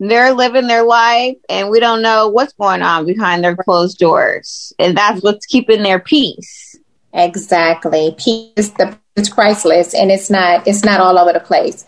[0.00, 4.72] they're living their life and we don't know what's going on behind their closed doors.
[4.78, 6.78] And that's what's keeping their peace.
[7.12, 8.14] Exactly.
[8.18, 11.84] Peace is the it's priceless and it's not it's not all over the place.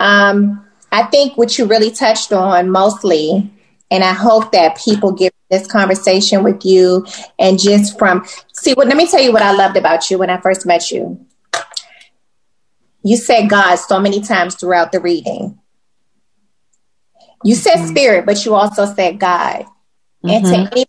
[0.00, 3.52] Um, I think what you really touched on mostly,
[3.90, 7.06] and I hope that people get this conversation with you
[7.38, 10.30] and just from see what let me tell you what I loved about you when
[10.30, 11.24] I first met you.
[13.04, 15.60] You said God so many times throughout the reading.
[17.44, 17.88] You said mm-hmm.
[17.88, 19.66] spirit, but you also said God.
[20.22, 20.72] And to mm-hmm.
[20.72, 20.86] anybody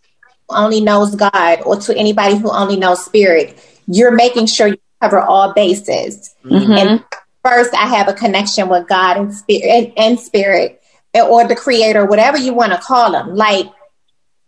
[0.48, 4.78] who only knows God or to anybody who only knows spirit, you're making sure you
[5.02, 6.34] cover all bases.
[6.46, 6.78] Mhm.
[6.78, 7.04] And
[7.44, 10.82] first, I have a connection with God and spirit and, and spirit
[11.14, 13.36] or the creator, whatever you want to call them.
[13.36, 13.68] Like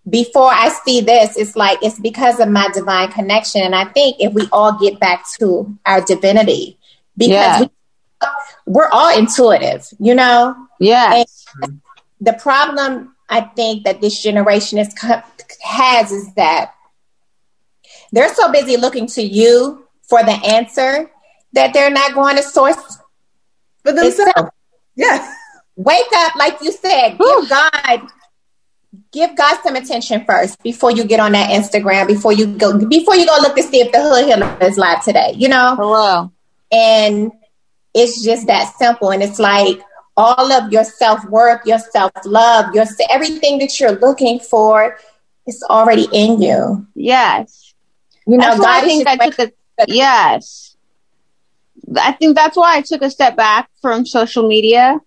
[0.09, 3.61] before I see this, it's like it's because of my divine connection.
[3.61, 6.77] And I think if we all get back to our divinity,
[7.17, 7.59] because Yeah.
[7.61, 7.69] we,
[8.65, 10.55] we're all intuitive, you know?
[10.79, 11.45] Yes.
[12.19, 14.93] The problem I think that this generation is
[15.63, 16.73] has is that
[18.11, 21.11] they're so busy looking to you for the answer
[21.53, 22.99] that they're not going to source.
[23.83, 24.51] For themselves.
[24.95, 25.35] Yes.
[25.75, 28.01] Wake up, like you said, give God,
[29.11, 32.07] give God some attention first before you get on that Instagram.
[32.07, 35.03] Before you go, before you go look to see if the hood healer is live
[35.03, 35.33] today.
[35.35, 36.31] You know, Hello.
[36.71, 37.31] and
[37.93, 39.11] it's just that simple.
[39.11, 39.79] And it's like
[40.17, 44.97] all of your self worth, your self love, your everything that you're looking for
[45.45, 46.85] is already in you.
[46.95, 47.73] Yes.
[48.25, 49.51] You know, God I think I took a
[49.87, 50.75] yes.
[51.95, 54.99] I think that's why I took a step back from social media.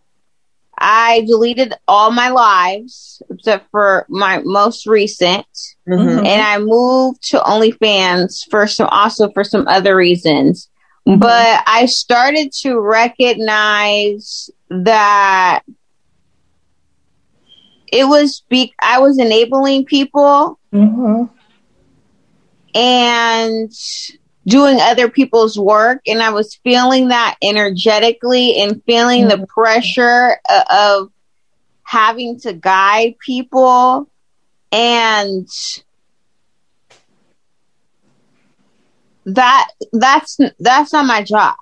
[0.78, 5.44] I deleted all my lives except for my most recent,
[5.86, 6.26] Mhm.
[6.26, 10.68] and I moved to OnlyFans for some also for some other reasons.
[11.04, 15.62] But I started to recognize that
[17.92, 21.28] it was be I was enabling people Mhm.
[22.74, 23.72] and
[24.46, 30.38] doing other people's work and i was feeling that energetically and feeling the pressure
[30.70, 31.10] of
[31.82, 34.08] having to guide people
[34.72, 35.46] and
[39.26, 41.54] that that's that's not my job.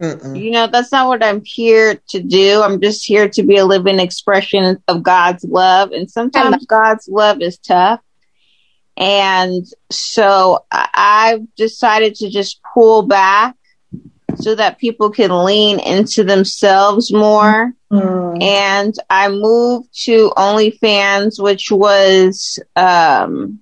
[0.00, 0.42] Mm-mm.
[0.42, 2.62] You know, that's not what I'm here to do.
[2.62, 5.92] I'm just here to be a living expression of God's love.
[5.92, 8.00] And sometimes God's love is tough.
[8.98, 13.56] And so I- I've decided to just pull back
[14.36, 17.72] so that people can lean into themselves more.
[18.42, 23.60] And I moved to OnlyFans, which was, um,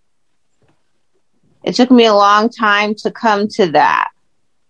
[1.62, 4.08] it took me a long time to come to that.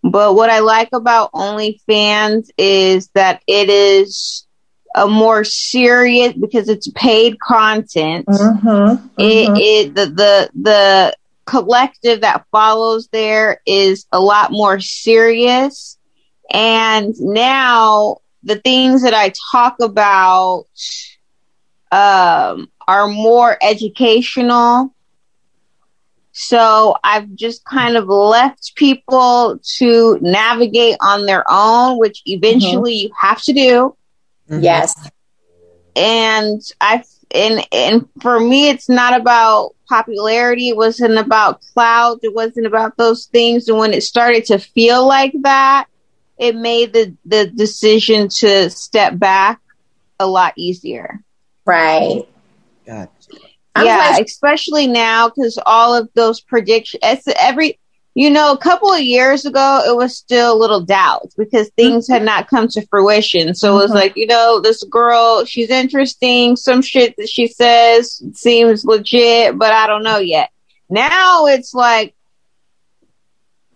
[0.04, 4.46] But what I like about OnlyFans is that it is
[4.94, 8.26] a more serious because it's paid content.
[8.26, 9.06] Mm-hmm.
[9.18, 15.98] It, it the, the the collective that follows there is a lot more serious,
[16.52, 20.66] and now the things that I talk about
[21.90, 24.93] um, are more educational.
[26.36, 33.10] So I've just kind of left people to navigate on their own, which eventually you
[33.18, 33.96] have to do
[34.50, 34.62] Mhm.
[34.62, 34.94] Yes.
[35.96, 40.70] and I and and for me, it's not about popularity.
[40.70, 42.18] It wasn't about clout.
[42.22, 43.68] It wasn't about those things.
[43.68, 45.86] And when it started to feel like that,
[46.36, 49.60] it made the the decision to step back
[50.18, 51.22] a lot easier.
[51.64, 52.24] Right.
[52.86, 53.10] Gotcha.
[53.74, 57.02] I'm yeah, glad- especially now because all of those predictions.
[57.38, 57.78] Every.
[58.16, 62.06] You know, a couple of years ago, it was still a little doubt because things
[62.06, 63.56] had not come to fruition.
[63.56, 63.94] So it was Mhm.
[63.96, 66.54] like, you know, this girl, she's interesting.
[66.54, 70.50] Some shit that she says seems legit, but I don't know yet.
[70.88, 72.14] Now it's like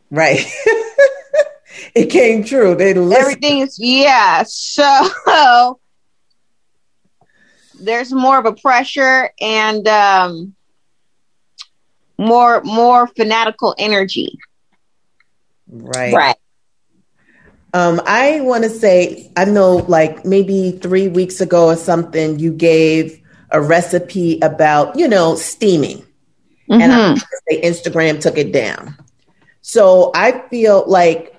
[0.08, 0.38] Right.
[1.96, 2.76] it came true.
[2.76, 3.20] They listened.
[3.20, 4.44] everything is, yeah.
[4.46, 4.84] So
[7.80, 10.54] there's more of a pressure and, um,
[12.18, 14.38] more, more fanatical energy.
[15.68, 16.14] Right.
[16.14, 16.36] Right.
[17.74, 22.52] Um, I want to say, I know like maybe three weeks ago or something, you
[22.52, 23.20] gave
[23.50, 26.04] a recipe about, you know, steaming.
[26.70, 27.14] And I
[27.48, 28.94] say Instagram took it down.
[29.62, 31.34] So I feel like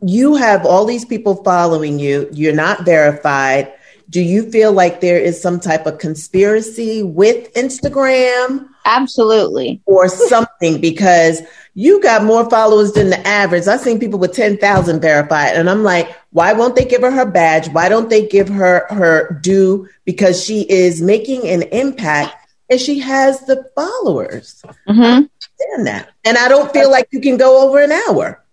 [0.00, 2.28] you have all these people following you.
[2.32, 3.72] You're not verified.
[4.12, 9.80] Do you feel like there is some type of conspiracy with Instagram Absolutely.
[9.86, 10.82] or something?
[10.82, 11.40] Because
[11.72, 13.66] you got more followers than the average.
[13.66, 15.56] I've seen people with 10,000 verified.
[15.56, 17.70] And I'm like, why won't they give her her badge?
[17.70, 19.88] Why don't they give her her due?
[20.04, 22.36] Because she is making an impact
[22.68, 24.62] and she has the followers.
[24.86, 25.22] hmm
[25.70, 26.10] understand that.
[26.24, 28.44] And I don't feel like you can go over an hour.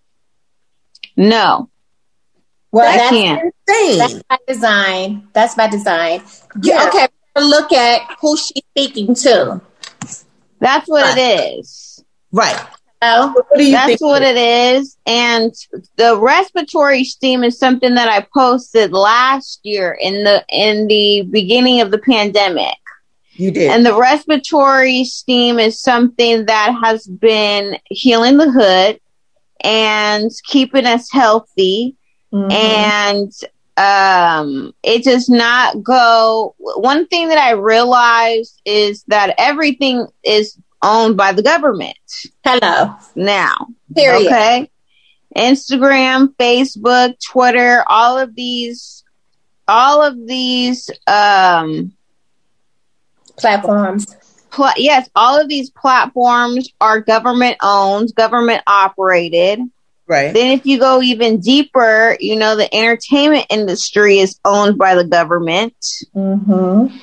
[1.16, 1.68] No,
[2.72, 3.54] Well, I that's, can't.
[3.66, 4.22] that's Insane.
[4.28, 5.28] by design.
[5.32, 6.22] That's by design.
[6.62, 6.86] Yeah.
[6.88, 7.08] Okay.
[7.36, 9.60] Look at who she's speaking to.
[10.60, 12.04] That's what it is.
[12.32, 12.60] Right.
[13.02, 14.96] Oh, What do you That's what it is.
[15.06, 15.54] And
[15.96, 21.80] the respiratory steam is something that I posted last year in the in the beginning
[21.80, 22.76] of the pandemic.
[23.32, 23.70] You did.
[23.70, 29.00] And the respiratory steam is something that has been healing the hood
[29.64, 31.96] and keeping us healthy.
[32.32, 32.52] Mhm.
[32.52, 33.32] and
[33.76, 41.16] um it does not go one thing that i realized is that everything is owned
[41.16, 41.96] by the government
[42.44, 42.94] hello.
[43.14, 44.26] now Period.
[44.26, 44.70] okay
[45.36, 49.04] instagram facebook twitter all of these
[49.68, 51.92] all of these um
[53.36, 54.14] Platforms.
[54.50, 59.60] pla- yes all of these platforms are government owned government operated
[60.10, 60.34] right.
[60.34, 65.04] Then, if you go even deeper, you know, the entertainment industry is owned by the
[65.04, 65.74] government.
[66.14, 66.96] Mm-hmm.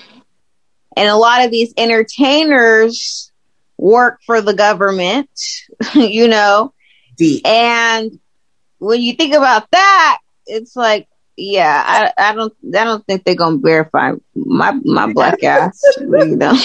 [0.96, 3.32] And a lot of these entertainers
[3.78, 5.30] work for the government,
[5.96, 6.74] you know.
[7.18, 7.48] Deep.
[7.48, 8.20] And
[8.80, 13.36] when you think about that, it's like, yeah, I, I don't, I don't think they're
[13.36, 15.80] gonna verify my my black ass.
[16.00, 16.58] You know,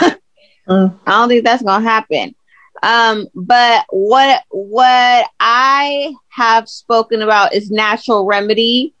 [0.68, 0.98] Mm.
[1.06, 2.34] I don't think that's gonna happen.
[2.86, 8.94] Um, but what what I have spoken about is natural remedy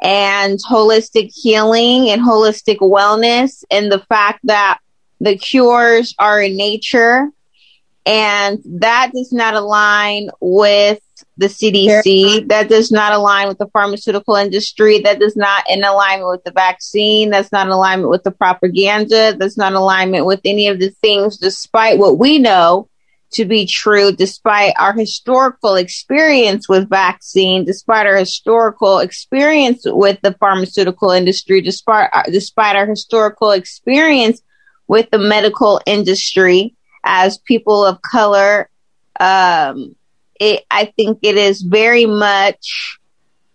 [0.00, 4.78] and holistic healing and holistic wellness, and the fact that
[5.20, 7.30] the cures are in nature,
[8.06, 11.00] and that does not align with
[11.36, 12.46] the CDC.
[12.48, 15.00] That does not align with the pharmaceutical industry.
[15.00, 17.30] That does not in alignment with the vaccine.
[17.30, 19.34] That's not in alignment with the propaganda.
[19.36, 22.88] That's not in alignment with any of the things, despite what we know
[23.32, 30.34] to be true, despite our historical experience with vaccine, despite our historical experience with the
[30.34, 34.42] pharmaceutical industry, despite our, despite our historical experience
[34.88, 36.74] with the medical industry
[37.04, 38.68] as people of color,
[39.20, 39.94] um,
[40.40, 42.98] it, I think it is very much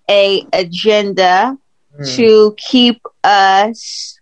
[0.09, 1.57] a agenda
[1.99, 2.15] Mm.
[2.15, 4.19] to keep us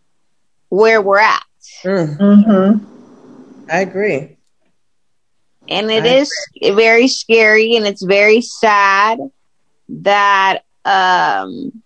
[0.70, 1.44] where we're at.
[1.84, 3.70] Mm, Mm-hmm.
[3.70, 4.35] I agree.
[5.68, 9.20] And it I is very scary and it's very sad
[9.90, 11.82] that um,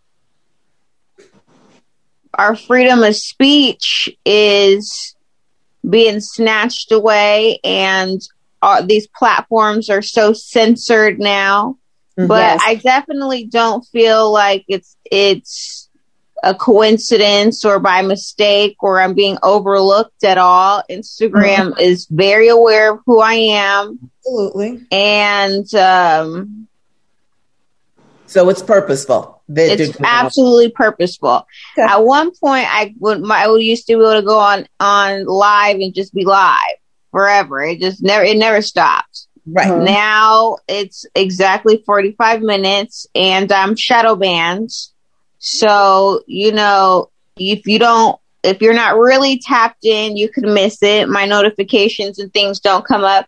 [2.33, 5.15] our freedom of speech is
[5.89, 8.21] being snatched away and
[8.61, 11.77] uh, these platforms are so censored now.
[12.17, 12.61] But Yes.
[12.65, 15.88] I definitely don't feel like it's it's
[16.43, 20.83] a coincidence or by mistake or I'm being overlooked at all.
[20.89, 24.85] Instagram is very aware of who I am Absolutely.
[24.91, 26.67] and um,
[28.25, 29.41] So it's purposeful.
[29.47, 31.47] They it's do- absolutely purposeful.
[31.77, 31.87] Okay.
[31.91, 34.67] At one point, I would my, I would used to be able to go on
[34.79, 36.57] on live and just be live
[37.11, 37.61] forever.
[37.63, 39.27] It just never it never stopped.
[39.47, 39.75] right.
[39.83, 44.69] Now it's exactly 45 minutes and I'm shadow banned.
[45.39, 50.83] So, you know, if you don't, if you're not really tapped in, you could miss
[50.83, 51.09] it.
[51.09, 53.25] My notifications and things don't come up.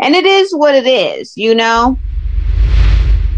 [0.00, 1.96] And it is what it is, you know?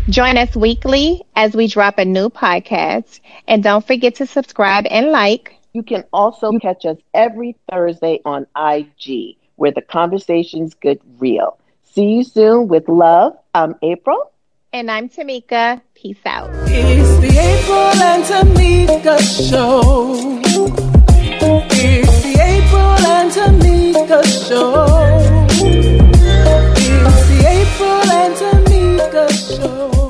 [0.08, 3.20] Join us weekly as we drop a new podcast.
[3.46, 5.54] And don't forget to subscribe and like.
[5.74, 11.58] You can also catch us every Thursday on IG, where the conversations get real.
[11.82, 13.36] See you soon with love.
[13.54, 14.30] I'm April.
[14.74, 15.80] And I'm Tomeeka.
[15.94, 16.50] Peace out.
[16.66, 20.40] It's the April and Tomeeka show.
[21.70, 24.86] It's the April and Tomeeka show.
[25.62, 30.03] It's the April and Tomeeka show.